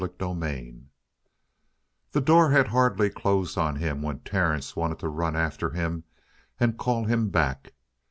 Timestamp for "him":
3.75-4.01, 5.69-6.05, 7.05-7.29